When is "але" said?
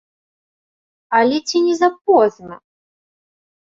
1.19-1.37